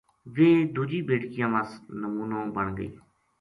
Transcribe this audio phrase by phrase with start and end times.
[0.33, 2.89] ویہ دُوجی بیٹکیاں وس نمونو بن گئی